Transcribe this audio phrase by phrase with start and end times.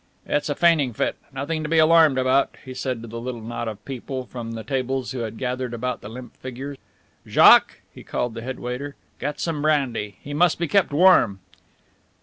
[0.25, 3.67] "It's a fainting fit, nothing to be alarmed about," he said to the little knot
[3.67, 6.75] of people from the tables who had gathered about the limp figure.
[7.27, 11.39] "Jaques" he called the head waiter "get some brandy, he must be kept warm."